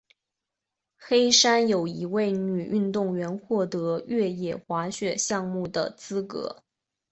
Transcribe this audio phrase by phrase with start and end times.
[0.97, 6.63] 黑山有一名女运动员获得越野滑雪项目的资格。